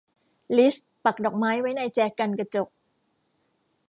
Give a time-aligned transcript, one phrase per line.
[0.57, 2.67] ลิซปักดอกไม้ไว้ในแจกันกระจก